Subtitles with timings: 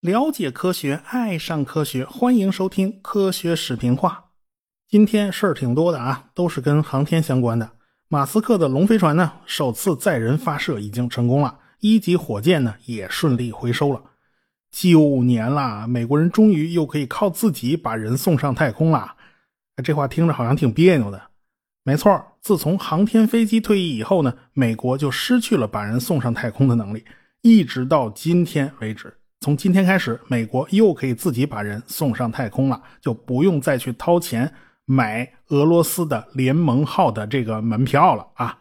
[0.00, 4.32] 了解科学，爱上科学，欢迎收听科学视频化。
[4.86, 7.70] 今天事儿挺多的啊，都是跟航天相关的。
[8.08, 14.02] 马斯克的龙飞船呢，首次载人发射已经成功了，一级火箭呢也顺利回收了。
[14.70, 19.16] 九年了，美国人终于又可以靠自己把人送上太空了。
[19.82, 21.30] 这话听着好像挺别扭的。
[21.82, 27.02] 没错，自从航天飞机退役以后呢，美国就失去了把人送上太空的能力，
[27.40, 29.16] 一直到今天为止。
[29.40, 34.52] 从今天开始，美国又可以自己把人送上太空了，就不用再去掏钱
[34.84, 38.58] 买俄罗斯的联盟号的这个门票了啊！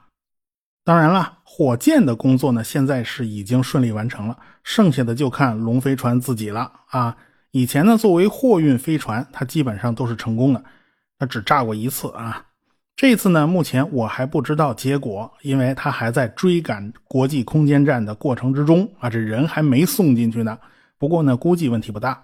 [0.86, 7.18] 当然了，火箭的工作呢，现在是已经顺利完成了，剩下的就看龙飞船自己了啊！
[7.52, 10.64] 以前呢，作为货运飞船，它基本上都是成功的，
[11.20, 12.46] 它只炸过一次啊。
[12.96, 20.58] 这次呢，目前我还不知道结果，因为它还在追赶国际空间站的过程之中啊，这人还没送进去呢。
[20.98, 22.24] 不过呢，估计问题不大。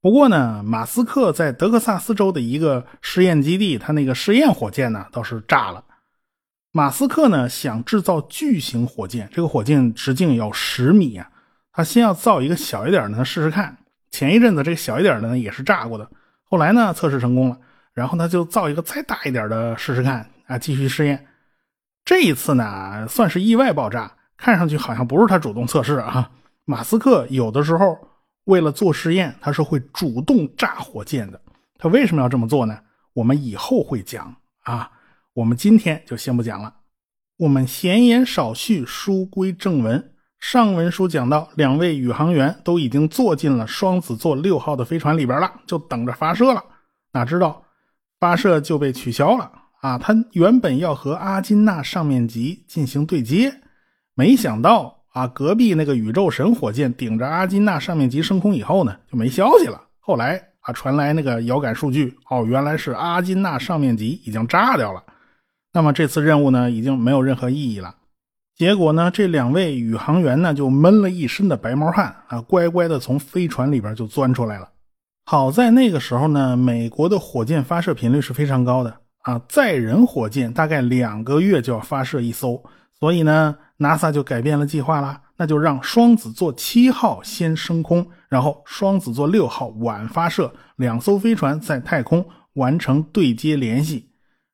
[0.00, 5.84] 不过呢，马斯克在德克萨斯州的一个试验基地，他那个试验火箭呢倒是炸了。
[6.70, 11.28] 马斯克呢想制造巨型火箭，这个火箭直径有十米啊，
[11.72, 13.76] 他先要造一个小一点的试试看。
[14.10, 16.08] 前一阵子这个小一点的呢也是炸过的，
[16.44, 17.58] 后来呢测试成功了，
[17.94, 21.26] 然后呢就造一个再大一点的试试看啊，继续试验。
[22.04, 26.30] 这一次呢算是意外爆炸，看上去好像不是他主动测试啊。
[26.64, 27.98] 马斯克有的时候
[28.44, 31.40] 为了做实验，他是会主动炸火箭的。
[31.78, 32.78] 他为什么要这么做呢？
[33.12, 34.90] 我们以后会讲啊。
[35.34, 36.74] 我们今天就先不讲了。
[37.38, 40.12] 我们闲言少叙，书归正文。
[40.38, 46.62] 上文书讲到，两位宇航员都已经坐进了双子座六号的飞船里边了，就等着发射了。
[47.12, 47.61] 哪知道
[48.22, 49.98] 发射就被取消了啊！
[49.98, 53.52] 他原本要和阿金纳上面级进行对接，
[54.14, 55.02] 没想到。
[55.12, 59.82] 啊，隔壁那个宇宙神火箭顶着阿金纳上面级升空以后呢，就没消息了。
[59.98, 65.02] 后来啊，传来那个遥感数据，哦，原来是阿金纳上面级已经炸掉了。
[65.72, 67.96] 那么这次任务呢，已经没有任何意义了。
[68.54, 74.68] 结果呢，这两位宇航员呢，就闷了一身的白毛汗啊，乖乖的从飞船里边就钻出来了。
[75.24, 82.62] 好在那个时候呢，美国的火箭发射频率是非常高的啊，载人火箭大概两个月就要发射一艘，
[82.98, 83.56] 所以呢。
[83.78, 94.08] NASA 就改变了计划了，那就让双子座七号先升空，然后双子座六号晚发射，两艘飞船在太空完成对接联系。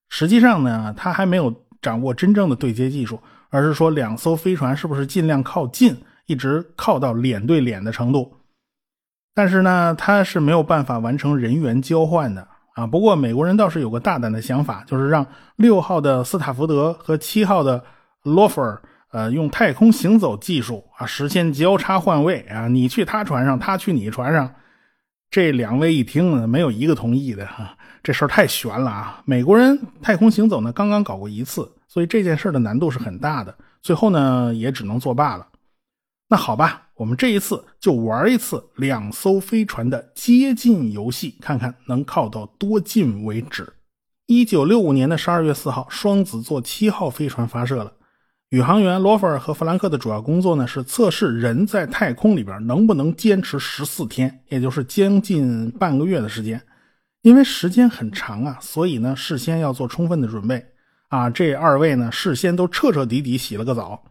[0.09, 3.21] 实际上呢，他还没有掌握真正的对接技术，
[3.51, 8.33] 而是说两艘飞船是不是尽量靠近，一直靠到脸对脸的程度。
[9.39, 12.45] 但是呢，他是没有办法完成人员交换的
[12.75, 12.85] 啊。
[12.85, 17.85] 不过美国人倒是有个大胆的想法，就是让六号的斯塔福德和七号的
[18.25, 18.83] 罗弗尔。
[19.13, 24.53] 呃，用太空行走技术啊，实现交叉换位啊，你去他船上，他去你船上。
[25.31, 29.23] 这两位一听呢，没有一个同意的哈，这事儿太悬了啊！
[29.25, 33.55] 美国人太空行走呢，刚刚搞过一次，所以这件事的难度是很大的。
[33.81, 35.47] 最后呢，也只能作罢了。
[36.31, 43.73] 那好吧，我们这一次就玩一次两艘飞船的接近游戏，看看能靠到多近为止。
[44.27, 47.95] 一九六五年的十二月四号，双子座七号飞船发射了。
[48.51, 56.63] 宇航员罗弗尔和弗兰克的主要工作呢，是测试人在太空里边能不能坚持十四天，也就是将近半个月的时间。
[57.23, 60.65] 因为时间很长啊，所以呢，事先要做充分的准备
[61.09, 61.29] 啊。
[61.29, 64.03] 这二位呢，事先都彻彻底底洗了个澡，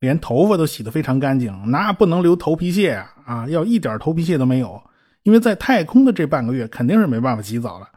[0.00, 4.80] 连头发都洗得非常干净，那不能留头皮屑啊啊，要一点头皮屑都没有。
[5.24, 7.88] 因为在太空的这半个月，肯定是没办法洗澡了。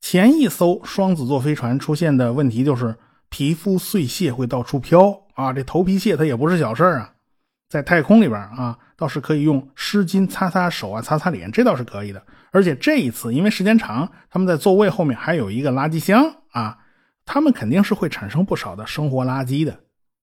[0.00, 2.96] 前一艘双子座飞船出现的问题就是
[3.28, 5.16] 皮肤碎屑会到处飘。
[5.34, 7.12] 啊，这头皮屑它也不是小事啊，
[7.68, 12.22] 在太空里边啊，倒是可以用湿巾擦擦手啊，擦擦脸，这倒是可以的。
[12.50, 16.78] 而且这一次因为时间长，他们在座位后面还有一个垃圾箱啊，
[17.24, 19.74] 他们肯定是会产生不少的生活垃圾的。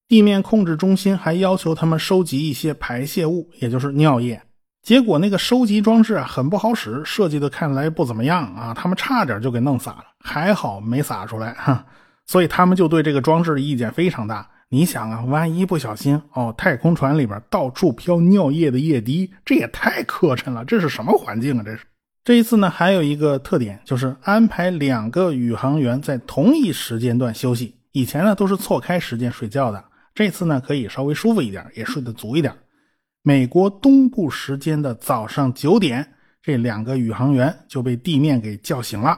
[0.09, 4.41] 地面控制中心还要求他们收集一些排泄物，也就是尿液。
[4.81, 11.85] 结果那个收集装置啊很不好使，设计的看来不怎么样啊，他们差点就给弄洒了，还好没洒出来哈。
[12.25, 14.49] 所以他们就对这个装置的意见非常大。
[14.69, 20.65] 你想啊，万一不小心哦，太空船里边到处飘尿液的液滴，这也太磕碜了。
[20.65, 21.63] 这是什么环境啊？
[21.63, 21.83] 这是
[22.23, 27.75] 这一次呢，还有一个特点，就是安排两个宇航员在同一时间段休息。
[27.91, 29.83] 以前呢都是错开时间睡觉的，
[30.13, 32.53] 这次呢可以稍微舒服一点，也睡得足一点。
[33.21, 39.17] 美国东部时间的早上九点，这两个宇航员就被地面给叫醒了。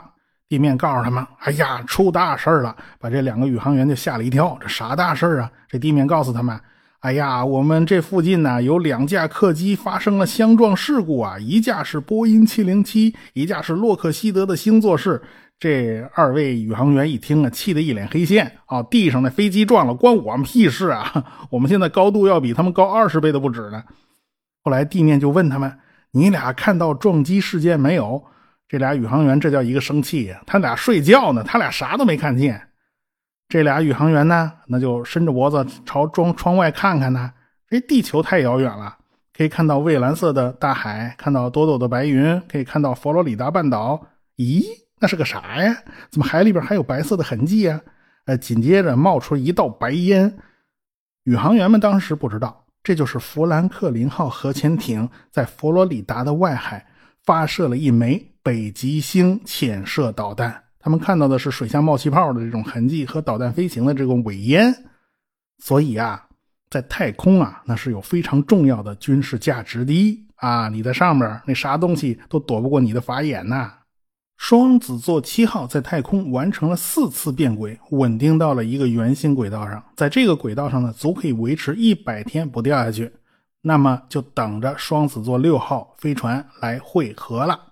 [0.50, 4.58] 地面告诉他们：“哎呀，出大事了！”把这两个宇航员就吓了一跳。
[4.60, 5.50] 这啥大事啊？
[5.70, 6.60] 这地面告诉他们
[7.00, 15.22] ：“哎呀，我们这附近呢有两架客机发生了相撞事故啊，一架是波音707，一架是洛克希德的星座式。”
[15.62, 18.82] 这二位宇航员一听啊，气得一脸黑线啊！
[18.82, 21.24] 地上的飞机撞了，关我们屁事啊！
[21.52, 23.84] 我们现在高度要比他们高二十倍都不止呢。
[24.64, 25.78] 后来地面就问他们
[26.14, 28.24] ：“你俩看到撞击事件没有？”
[28.68, 30.42] 这俩宇航员这叫一个生气呀！
[30.48, 32.70] 他俩睡觉呢，他俩啥都没看见。
[33.48, 37.34] 这俩宇航员呢，那就伸着脖子朝窗窗外看看呢。
[37.70, 38.98] 这地球太遥远了，
[39.38, 44.08] 可以看到蔚蓝色的大海，看到朵朵的白云，可以看到佛罗里达半岛。
[44.38, 44.64] 咦，
[45.02, 45.76] 那是个啥呀？
[46.10, 47.82] 怎么海里边还有白色的痕迹呀？
[48.26, 50.38] 呃，紧接着冒出一道白烟。
[51.24, 56.86] 宇航员们当时不知道，这就是弗兰克林号核潜艇在佛罗里达的外海
[57.26, 58.28] 发射了一枚。
[58.44, 64.74] 北极星潜射导弹，他们看到的是水下冒气泡的这种痕迹和导弹飞行的这种尾烟，
[65.60, 66.28] 所以啊，
[66.68, 70.70] 在太空啊，那是有非常重要的军事价值的啊！
[70.70, 73.72] 你在上面，那啥东西都躲不过你的法眼呐！
[74.44, 83.14] 双子座七号在太空完成了四次变轨，稳定到了一个圆形轨道上，在这个轨道上呢，足可以维持一百天不掉下去。
[83.62, 87.68] 那么就等着双子座六号飞船来汇合了。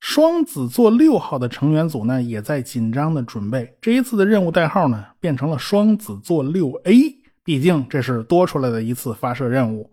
[0.00, 3.76] 双子座六号的成员组呢，也在紧张的准备。
[3.80, 7.14] 这一次的任务代号呢，变成了双子座六 A，
[7.44, 9.88] 毕竟这是多出来的一次发射任务。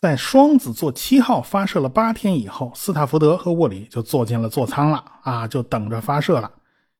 [0.00, 6.48] 在双子座七号发射了八天以后，斯塔福德和沃里就坐进了座舱了啊，就等着发射了。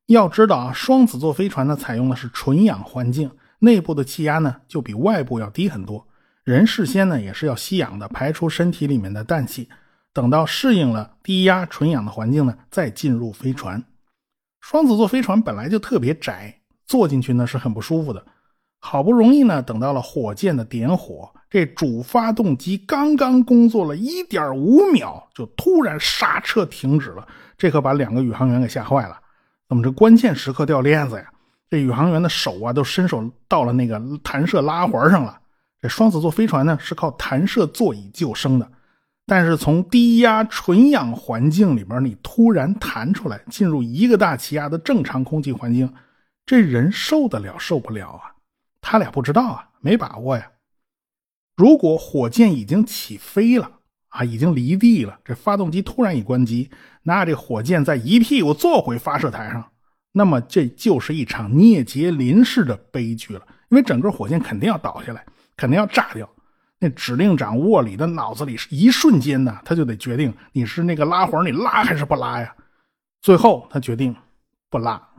[0.06, 3.30] 要知道啊，双子座飞船呢，采用的是纯氧环境，
[3.60, 6.04] 内部的气压呢，就比外部要低很多。
[6.42, 9.68] 人事先呢，也是要吸氧的，排出身体里面的氮气。
[10.12, 13.84] 等到适应了低压纯氧的环境呢，再进入飞船。
[14.60, 18.26] 双子座飞船本来就特别窄，坐进去呢是很不舒服的。
[18.80, 27.26] 好不容易呢，等到了火箭的点火，这主发动机刚刚工作了一点五秒，就突然刹车停止了。
[27.56, 29.18] 这可把两个宇航员给吓坏了。
[29.68, 31.24] 怎么这关键时刻掉链子呀？
[31.68, 35.38] 这宇航员的手啊，都伸手到了那个弹射拉环上了。
[35.82, 38.70] 这双子座飞船呢，是靠弹射座椅救生的。
[39.26, 45.92] 但是从低压纯氧环境里边，你突然弹出来，进入一个大气压的正常空气环境，
[46.46, 48.32] 这人受得了受不了啊？
[48.90, 50.50] 他俩不知道啊，没把握呀。
[51.54, 53.70] 如果火箭已经起飞了
[54.08, 56.70] 啊，已经离地了，这发动机突然一关机，
[57.02, 59.62] 那这火箭再一屁股坐回发射台上，
[60.12, 65.22] 那么这就是一场聂杰林式的悲剧了，因为整个火箭肯定要倒下来，
[65.54, 66.26] 肯定要炸掉。
[66.78, 72.56] 那指令长沃里的脑子里是一瞬间呢，他就得决定你是那个拉环，你拉还是不拉呀？
[73.20, 74.16] 最后他决定
[74.70, 75.10] 不拉，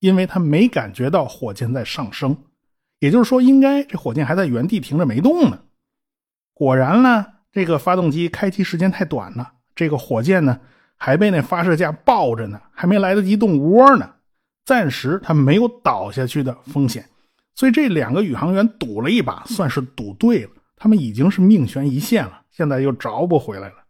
[0.00, 2.36] 因为他没感觉到火箭在上升，
[3.04, 5.58] 也就是说，应该这火箭还在原地停着没动呢。
[6.54, 10.58] 果然呢，这个发动机开机时间太短了，这个火箭呢
[10.96, 14.10] 还被那发射架抱着呢，还没来得及动窝呢，
[14.64, 17.06] 暂时它没有倒下去的风险，
[17.54, 20.50] 所以这两个宇航员赌了一把，算是赌对了。
[20.74, 23.84] 他们已经是命悬一线了，现在又找不回来了。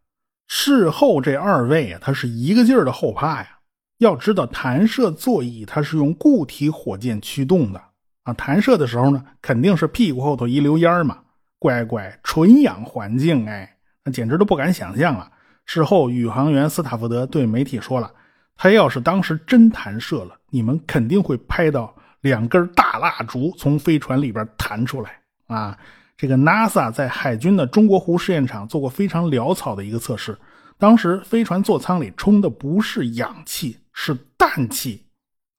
[0.49, 3.61] 事后这二位啊，他是一个劲儿的后怕呀。
[3.99, 7.81] 要知道，弹射座椅它是用固体火箭驱动的
[8.25, 11.19] 啊，弹射的时候呢，肯定是屁股后头一溜烟嘛。
[11.59, 15.31] 乖乖，纯氧环境，哎，那简直都不敢想象啊。
[15.65, 18.13] 事后，宇航员斯塔福德对媒体说了，
[18.57, 25.79] 他要是当时真弹射了，你们肯定会拍到两根大蜡烛从飞船里边弹出来啊。
[26.17, 30.39] 这个 NASA 在海军的中国湖试验场做过非常潦草的一个测试，
[30.79, 35.04] 当时飞船座舱里充的不是氧气，是氮气，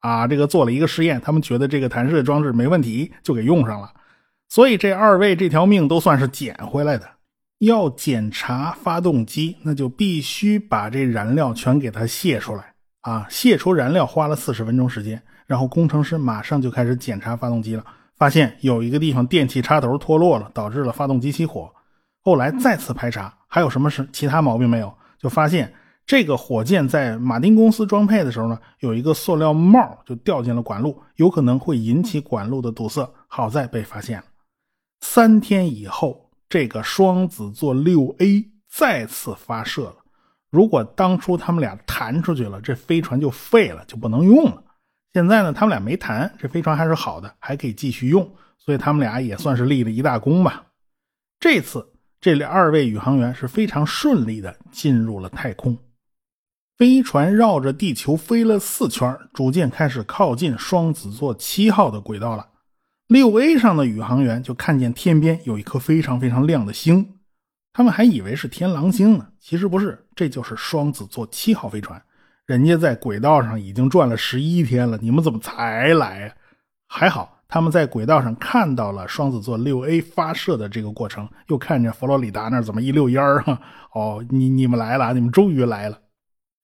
[0.06, 3.92] 啊，这个做了一个实验，他们觉得这个弹射装置没问题，就给用上了，
[4.48, 7.10] 所以这二位这条命都算是捡回来的。
[7.58, 13.26] 要检查发动机，那就必须把这燃料全给它卸出来啊！
[13.32, 17.84] 卸出燃料花了四十分钟时间，然后工程师马上就开始检查发动机了。
[18.16, 21.74] 发现有一个地方电气插头脱落了，导致了发动机熄火。
[22.22, 24.94] 后来再次排查，还有什么是其他毛病没有？
[25.18, 25.74] 就发现
[26.06, 33.08] 这个火箭在马丁公司装配的时候呢，有一个塑料帽就掉进了管路，有可能会引起管路的堵塞。
[33.28, 34.26] 好在被发现了。
[35.02, 39.96] 三天以后，这个双子座六 A 再次发射了。
[40.52, 44.64] 如果当初他们俩弹出去了，这飞船就废了，就不能用了。
[45.14, 50.66] 现在呢，他们俩没谈，这飞船还是好的，还可以继续用，所以他们俩也算是立了一大功吧。
[51.40, 51.86] 这次
[52.22, 55.78] 这二位宇航员是非常顺利的进入了太空。
[56.78, 62.46] 飞船绕着地球飞了四圈，逐渐开始靠近双子座七号的轨道了。
[63.08, 67.18] 六 A 上的宇航员就看见天边有一颗非常非常亮的星，
[67.72, 72.02] 他们还以为是天狼星呢，其实不是，这就是双子座七号飞船。
[72.46, 76.36] 人家在轨道上已经转了十一天了，你们怎么才来？
[76.90, 83.62] 还好他们在轨道上看到了双子座六 A 发射的这个过程，又看见佛罗里达那怎么一溜烟儿哈。
[83.94, 86.00] 哦，你你们来了，你们终于来了。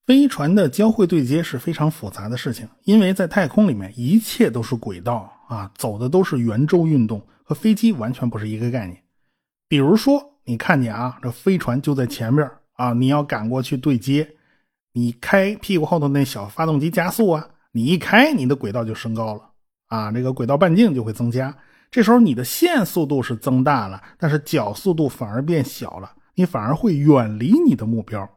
[0.08, 9.02] 飞船的交会对接是非常复杂的事情，因为在太空里面一切都是轨道啊，走的都是圆周运动，和飞机完全不是一个概念。
[9.70, 14.28] 比如说，你看见啊，这飞船就在前面啊，你要赶过去对接，
[14.94, 19.42] 你开屁股后头那小发动机加速啊，你一开，你的轨道就升高了
[19.88, 21.56] 啊，这个轨道半径就会增加。
[21.90, 28.28] 这时候你的线速度是增大了，但是角速度反而变小了，你反而会远离你的目标。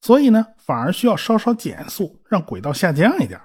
[0.00, 3.40] 所以呢，反而需要稍稍减速，让轨道下降一点。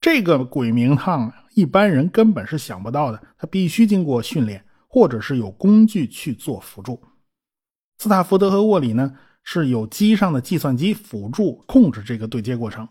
[0.00, 7.02] 这个鬼名堂一般人根本是想不到的，他必须经过训练，或者是有工具去做辅助。
[7.98, 12.86] 斯塔福德和沃里呢，是有机上的计算机辅助控制这个对接过程。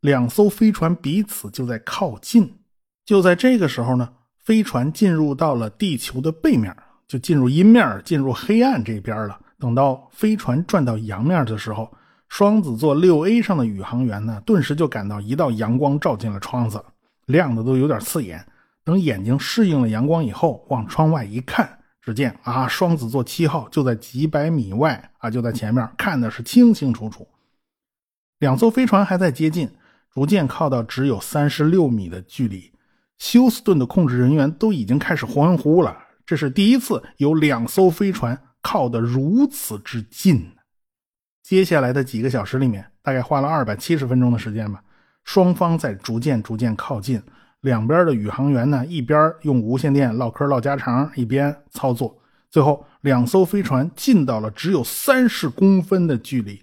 [0.00, 2.58] 两艘飞船彼此就在靠近。
[3.06, 6.76] 就在这个时候呢，飞船进入到了地球的背面，
[7.08, 9.40] 就进入阴面，进入黑暗这边了。
[9.58, 11.90] 等到飞船转到阳面的时候，
[12.28, 16.84] 双子座六 A 上的宇航员呢，顿时就感到一道阳光照进了窗子，
[17.26, 18.44] 亮的都有点刺眼。
[18.84, 27.26] 等眼睛适应了阳光以后，往窗外一看，只见啊，双子座七号就在几百米外啊，就在前面，看的是清清楚楚。
[28.40, 29.70] 两艘飞船还在接近，
[30.12, 32.72] 逐渐靠到只有三十六米的距离。
[33.16, 40.50] 休斯顿的控制人员都已经开始欢呼了，这是第一次有两艘飞船靠得如此之近。
[41.44, 44.82] 接下来的几个小时里面，大概花了二百七十分钟的时间吧。
[45.24, 47.22] 双方在逐渐逐渐靠近，
[47.60, 52.16] 两边的宇航员呢，一边用无线电唠嗑唠家常，一边操作。
[52.50, 56.62] 最后，两艘飞船近到了只有三十公分的距离。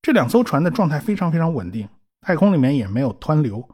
[0.00, 1.88] 这两艘船的状态非常非常稳定，
[2.20, 3.68] 太空里面也没有湍流，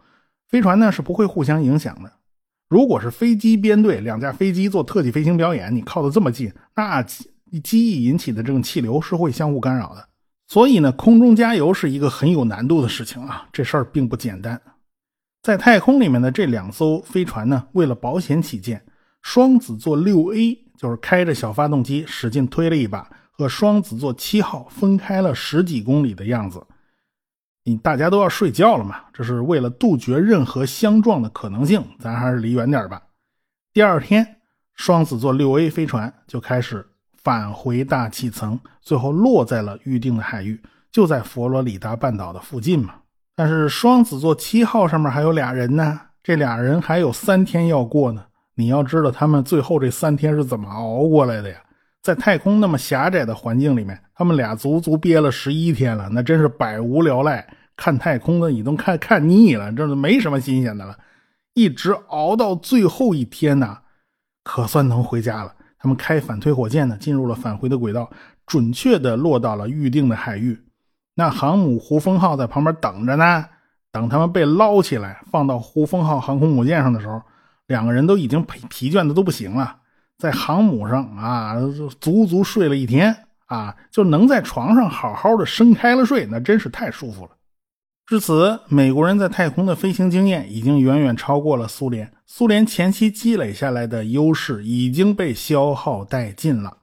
[0.48, 2.10] 飞船呢是不会互相影响的。
[2.70, 10.08] 如果是飞机编队，两架飞机做特技飞行表演，你靠得这么近，那机翼引起的这种气流是会相互干扰的。
[10.46, 14.60] 所以呢，空中加油是一个很有难度的事情啊，这事儿并不简单。
[15.42, 18.84] 在太空里面的这两艘飞船呢，为了保险起见，
[19.22, 26.64] 双子座六 A 就是开着小发动机使劲推了一把，和双子座七号分开了十几公里的样子。
[27.64, 33.02] 你大家都要睡觉了嘛，这是为了杜绝任何相撞的可能性，咱还是离远点吧。
[33.72, 34.36] 第二天，
[34.74, 36.86] 双子座六 A 飞船就开始。
[37.24, 40.62] 返回大气层，最后落在了预定的海域，
[40.92, 42.94] 就在佛罗里达半岛的附近嘛。
[43.34, 48.26] 但是双子座七号上面还有俩人呢，这俩人还有三天要过呢。
[48.54, 51.56] 你要知道他们最后这三天是怎么熬过来的呀？
[52.02, 57.44] 在太空那么狭窄的环境里面，他们俩足足憋了十一天了，那真是百无聊赖。
[57.76, 60.96] 看太空的你都看看腻了，这是没什么新鲜的了。
[61.54, 63.78] 一直熬到最后一天呢，
[64.44, 65.52] 可算能回家了。
[65.84, 68.08] 他们开反推火箭呢，进入了返回的轨道，
[68.46, 70.58] 准确的落到了预定的海域。
[71.14, 73.44] 那航母胡风号在旁边等着呢。
[73.92, 77.20] 等他们被捞起来，放到胡风号航空母舰上的时候，
[77.66, 79.76] 两个人都已经疲疲倦的都不行了。
[80.16, 81.54] 在航母上啊，
[82.00, 83.14] 足足睡了一天
[83.44, 87.32] 啊，就能在床上好好的伸开了睡，那真是太舒服了。
[88.06, 92.12] 至此，美国人在太空的飞行经验已经远远超过了苏联。
[92.26, 96.76] 苏联前期积累下来的优势已经被消耗殆尽了。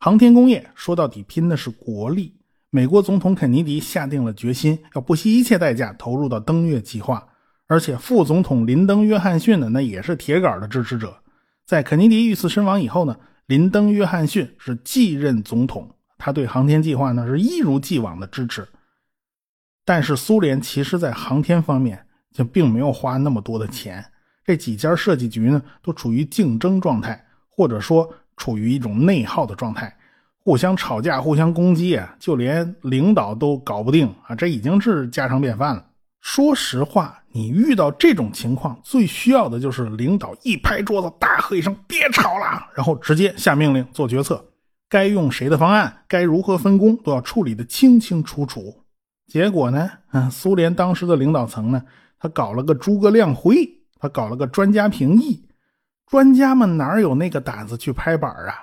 [0.00, 2.34] 航天工业说到底拼的是国力。
[2.70, 7.24] 美国总统肯尼迪下定了决心，要不惜一切代价投入到登月计划。
[7.68, 11.16] 而且，副总统林登·约翰逊呢，那也是铁杆的支持者。
[11.64, 13.16] 在肯尼迪遇刺身亡以后呢，
[13.46, 15.88] 林登·约翰逊是继任总统，
[16.18, 18.66] 他对航天计划呢是一如既往的支持。
[19.84, 24.04] 但是苏联其实，在航天方面就并没有花那么多的钱。
[24.44, 29.94] 这几家设计局呢，都处于竞争状态，或者说处于一种内耗的状态，
[30.42, 35.84] 互相吵架、互相攻击啊，就连领导都搞不定啊，这已经是家常便饭了。
[36.20, 44.42] 说实话，你遇到这种情况，最需要的就是领导一拍桌子，大喝一声“别吵了”，然后直接下命令做决策，
[44.88, 48.83] 该用谁的方案，该如何分工，都要处理的清清楚楚。
[49.26, 49.90] 结果呢？
[50.12, 51.82] 嗯，苏联当时的领导层呢，
[52.18, 55.44] 他搞了个诸葛亮会，他搞了个专家评议，
[56.06, 58.54] 专家们哪有那个胆子去拍板啊？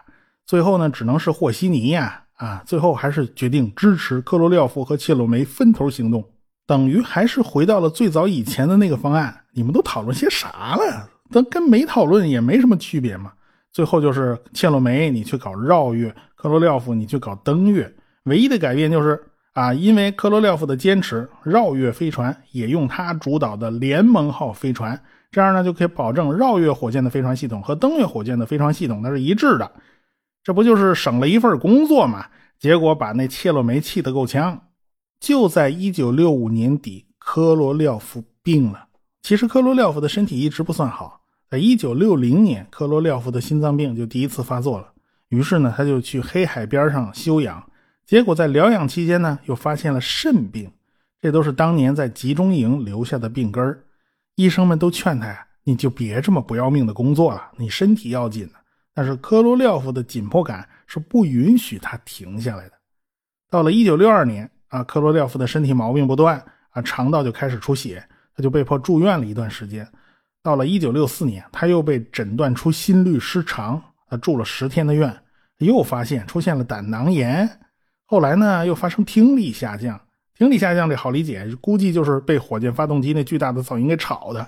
[0.45, 6.23] 最后呢，只能是和稀泥呀，啊，最后还是决定支持克罗廖夫和切洛梅分头行动。
[6.67, 9.35] 等于还是回到了最早以前的那个方案。
[9.53, 11.09] 你们都讨论些啥了？
[11.29, 13.33] 那跟没讨论也没什么区别嘛。
[13.73, 19.21] 最后就是切洛梅你去搞绕月，克罗廖夫你去搞登月，唯一的改变就是
[19.53, 24.97] 啊，因为科罗廖夫的坚持，绕月飞船也用他主导的联盟号飞船，
[25.29, 29.69] 这样呢就可以保证绕月火箭的飞船系统和登月火箭的飞船系统那是一致的。
[30.43, 32.25] 这不就是省了一份工作吗？
[32.57, 34.67] 结果把那切洛梅气得够呛。
[35.19, 38.87] 就在一九六五年底，科罗廖夫病了。
[39.21, 44.87] 其实科罗廖夫的身体一直不算好，在一九六零年，科罗廖夫的心脏病就第一次发作了。
[45.27, 47.61] 于是呢，他就去黑海边上休养。
[48.05, 50.71] 结果在疗养期间呢，又发现了肾病。
[51.21, 53.83] 这都是当年在集中营留下的病根儿。
[54.35, 58.53] 医生们都劝他呀：“你就别这么不要命的工作了，你身体要紧呢。”
[58.93, 62.73] 但是科罗廖夫的紧迫感是不允许他停下来的。
[63.49, 68.03] 到了1962年啊，科罗廖夫的身体毛病不断啊，肠道就开始出血，
[68.35, 69.87] 他就被迫住院了一段时间。
[70.41, 75.15] 到了1964年，他又被诊断出心律失常，啊住了十天的院，
[75.59, 77.47] 又发现出现了胆囊炎。
[78.11, 79.97] 后来呢，又发生听力下降。
[80.37, 84.45] 听力下降这好理解，估计就是被火箭发动机那巨大的噪音给吵的。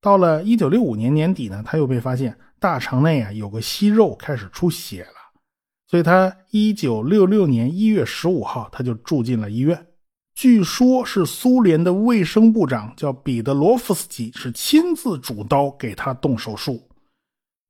[0.00, 2.34] 到了1965年年底呢，他又被发现。
[2.58, 5.40] 大肠内啊有个息肉开始出血了，
[5.86, 9.86] 所以他一九六六年一月十五号他就住进了医院。
[10.34, 16.89] 据说，是苏联的卫生部长叫彼得罗夫斯基是亲自主刀给他动手术。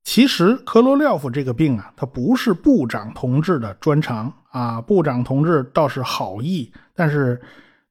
[0.03, 4.81] 其实，科罗廖夫这个病啊，他不是部长同志的专长啊。
[4.81, 7.39] 部长同志倒是好意，但是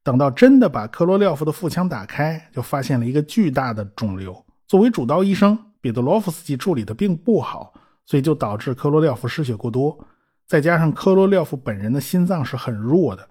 [0.02, 4.44] 等到真的把科罗廖夫的腹腔打开，就发现了一个巨大的肿瘤。
[4.66, 5.58] 作为主刀医生。
[5.82, 7.72] 彼得罗夫斯基处理的并不好，
[8.04, 9.98] 所以就导致科罗廖夫失血过多。
[10.46, 13.26] 再加上科罗廖夫本人的心脏是很弱的，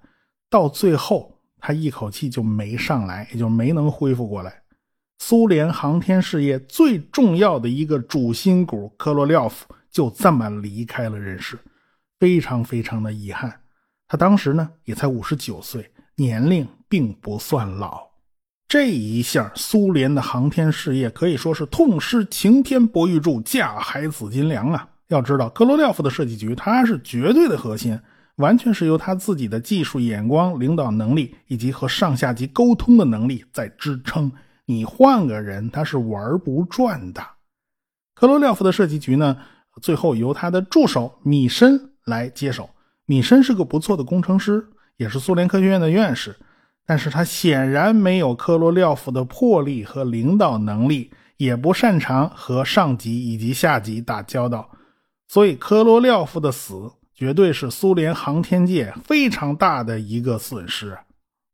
[0.50, 4.59] 到最后他一口气就没上来，也就没能恢复过来。
[5.20, 11.60] 苏联航天事业最重要的一个主心骨科罗廖夫就这么离开了人世，
[12.20, 13.54] 非常非常的遗憾。
[14.08, 18.08] 他当时呢也才五十九岁，年龄并不算老。
[18.68, 24.88] 这一下，苏联的航天事业可以说是痛失擎天博玉柱，架海紫金梁啊！
[25.10, 28.00] 要知道，科罗廖夫的设计局，他是绝对的核心，
[28.36, 34.32] 完全是由他自己的技术眼光、领导能力以及和上下级沟通的能力在支撑。
[34.70, 37.20] 你换个人，他是玩不转的。
[38.14, 39.36] 科罗廖夫的设计局呢，
[39.82, 42.70] 最后由他的助手米申来接手。
[43.08, 44.64] 米申是个不错的工程师，
[44.98, 46.36] 也是苏联科学院的院士。
[46.86, 54.70] 但是他显然没有科罗廖夫的魄力和领导能力，也不擅长和上级以及下级打交道，
[55.28, 60.96] 所以科罗廖夫的死绝对是苏联航天界非常大的一个损失。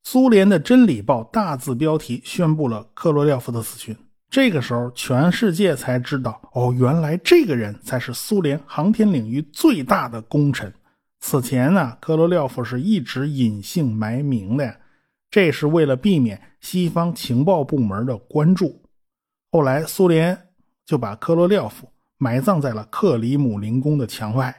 [0.07, 3.97] 苏联的《真理报》大字标题宣布了科罗廖夫的死讯，
[4.29, 10.71] 这个时候全世界才知道，哦，原来这个人才是苏联航天领域最大的功臣。
[11.21, 14.75] 此前呢，科罗廖夫是一直隐姓埋名的。
[15.31, 18.83] 这是为了避免西方情报部门的关注，
[19.51, 20.39] 后来苏联
[20.85, 21.89] 就把科罗廖夫
[22.19, 24.55] 埋葬在了克里姆林宫的墙外。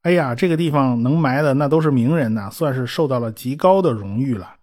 [0.00, 4.54] 哎呀，这个地方能埋的那都是名人呐，算是受到了极高的荣誉了。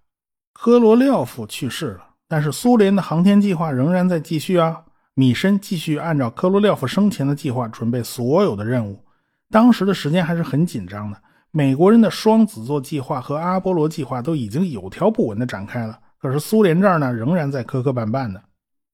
[0.58, 4.84] 科罗廖夫去世了，但是苏联的航天计划仍然在继续啊。
[5.13, 9.04] 米申继续按照科罗廖夫生前的计划准备所有的任务，
[9.52, 11.22] 当时的时间还是很紧张的。
[11.52, 18.41] 美国人的双子座计划和阿波罗计划都已经有条不紊地展开了，可是苏联这儿呢，仍然在磕磕绊绊的。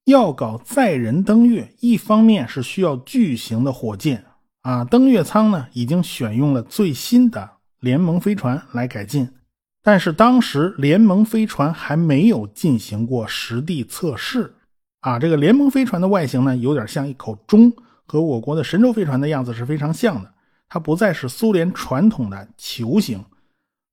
[0.06, 4.26] 要搞载人登月，一方面是需要巨型的火箭
[4.64, 9.30] 啊，登月舱呢已经选用了最新的联盟飞船来改进，
[9.84, 14.54] 但是当时联盟飞船还没有进行过实地测试
[15.00, 15.18] 啊。
[15.18, 17.74] 这个联盟飞船的外形呢，有点像一口钟，
[18.06, 20.32] 和我国的神舟飞船的样子是非常像的。
[20.70, 23.26] 它不再是苏联传统的球形，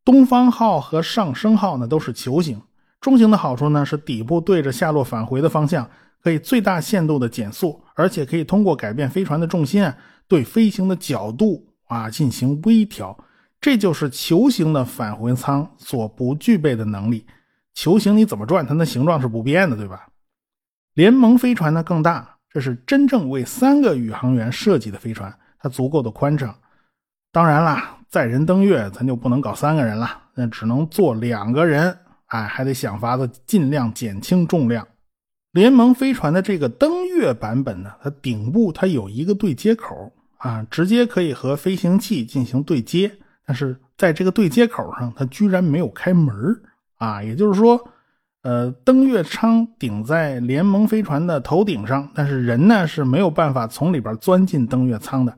[0.04, 2.60] 东方号和上升号呢都是球形。
[3.00, 5.88] 中型的好处呢是底部对着下落返回的方向，
[6.22, 9.96] 可以最大限度的减速，而且可以通过改变飞船的重心啊，
[10.28, 13.16] 对飞行的角度啊进行微调。
[13.60, 17.26] 这就是球形的返回舱所不具备的能力。
[17.74, 20.08] 球形你怎么转，它的形状是不变的，对吧？
[20.94, 26.52] 联盟飞船呢更大，这是真正为三个宇航员设计的飞船，它足够的宽敞。
[27.30, 31.96] 当然啦，载人登月，咱就不能搞三个人了，那只能坐两个人。
[32.26, 34.86] 哎，还得想法子尽量减轻重量。
[35.52, 43.18] 联盟飞船的这个登月版本呢，它顶部它有一个对接口啊，直接可以和飞行器进行对接。
[43.48, 46.34] 但是在这个对接口上，它居然没有开门
[46.98, 47.82] 啊，也就是说，
[48.42, 55.34] 呃，登月舱顶在联盟飞船的头顶上，但是人呢是没有办法从里边钻进登月舱的，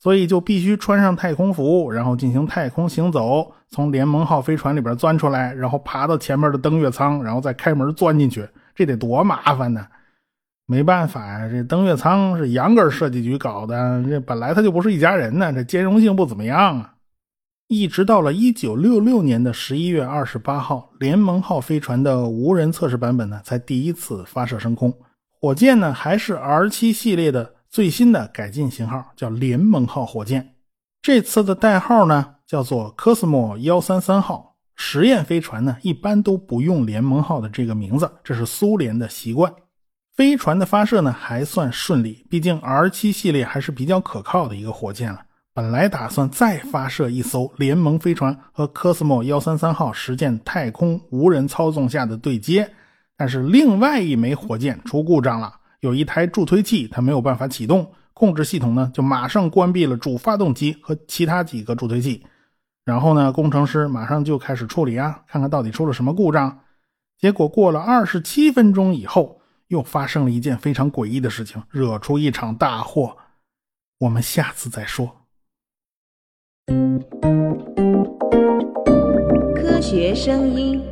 [0.00, 9.86] 所以就必须穿上太空服，然后进行太空行走，从联盟号飞船里边钻出来，然后爬到前面的登月舱，然后再开门钻进去，这得多麻烦呢！
[10.66, 16.93] 没办法呀，这登月舱是杨根设计局搞的，这本来他就不是一家人呢，这兼容性不怎么样啊。
[17.68, 24.92] 一直到了一九六六年的十一月二十八号，联盟号飞船的无人测试版本呢，才第一次发射升空。
[25.40, 30.54] 火箭呢，还是 R 七系列的最新的改进型号，叫联盟号火箭。
[31.00, 34.56] 这次的代号呢，叫做科斯莫幺三三号。
[34.76, 39.52] 实验飞船呢，一般都不用联盟号的这个名字，这是苏联的习惯。
[40.14, 45.20] 飞船的发射呢，还算顺利，毕竟 R 七系列还是比较可靠的一个火箭了。
[45.54, 52.68] 本来打算再发射一艘联盟飞船和科斯莫幺三三号实践太空无人操纵下的对接，
[53.16, 62.26] 但是另外一枚火箭出故障了，有一台助推器它没有办法启动，控制系统呢就马上关闭了主发动机和其他几个助推器，
[62.84, 66.58] 然后呢工程师马上就开始处理啊，看看到底出了什么故障。
[67.16, 73.16] 结果过了二十七分钟以后，又发生了一件非常诡异的事情，惹出一场大祸。
[74.00, 75.23] 我们下次再说。
[79.54, 80.82] 科学声音。